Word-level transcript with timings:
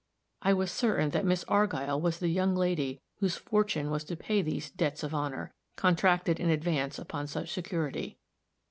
I 0.41 0.53
was 0.53 0.71
certain 0.71 1.11
that 1.11 1.25
Miss 1.27 1.43
Argyll 1.47 2.01
was 2.01 2.17
the 2.17 2.29
young 2.29 2.55
lady 2.55 3.03
whose 3.19 3.35
fortune 3.37 3.91
was 3.91 4.03
to 4.05 4.15
pay 4.15 4.41
these 4.41 4.71
"debts 4.71 5.03
of 5.03 5.13
honor," 5.13 5.53
contracted 5.75 6.39
in 6.39 6.49
advance 6.49 6.97
upon 6.97 7.27
such 7.27 7.53
security. 7.53 8.17